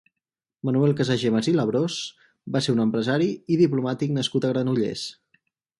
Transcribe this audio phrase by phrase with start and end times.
[0.69, 1.99] Manuel Casagemas i Labrós
[2.57, 5.11] va ser un empresari i diplomàtic nascut a Granollers.